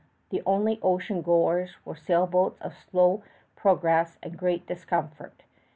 [0.31, 3.21] The only ocean goers were sailboats of slow
[3.55, 5.43] progress and great discomfort.